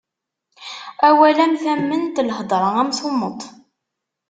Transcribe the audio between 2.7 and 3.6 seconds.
am tummeṭ.